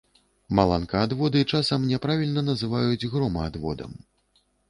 Маланкаадводы 0.59 1.43
часам 1.57 1.85
няправільна 1.91 2.41
называюць 2.49 3.09
громаадводам. 3.13 3.91